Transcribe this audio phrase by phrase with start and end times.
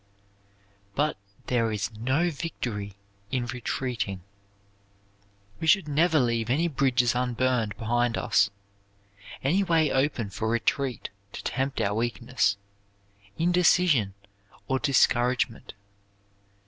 [0.95, 1.15] But
[1.45, 2.95] there is no victory
[3.31, 4.21] in retreating.
[5.59, 8.49] We should never leave any bridges unburned behind us,
[9.43, 12.57] any way open for retreat to tempt our weakness,
[13.37, 14.15] indecision
[14.67, 15.75] or discouragement.